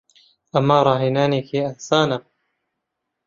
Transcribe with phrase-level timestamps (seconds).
[0.53, 2.17] ئەمە ڕاهێنانێکی ئاسانە.